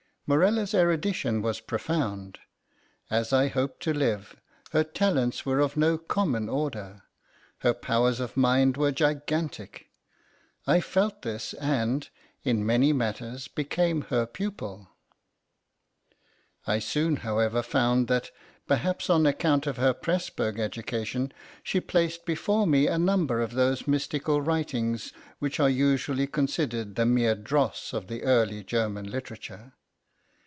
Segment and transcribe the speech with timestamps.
[0.27, 2.39] Morella's erudition was profound.
[3.09, 4.37] As I hope to live,
[4.71, 9.87] her talents were of no common order—her powers of mind were gigantic.
[10.65, 12.07] I felt this, and,
[12.45, 14.87] in many matters, became her pupil.
[16.65, 18.31] I soon, however, found that,
[18.67, 23.85] perhaps on account of her Presburg education, she placed before me a number of those
[23.85, 29.73] mystical writings which are usually considered the mere dross of the early German literature.